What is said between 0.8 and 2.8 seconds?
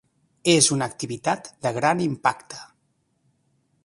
activitat de gran impacte.